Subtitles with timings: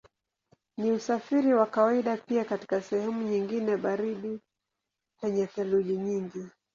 [0.77, 4.39] Ni usafiri wa kawaida pia katika sehemu nyingine baridi
[5.21, 6.47] penye theluji nyingi.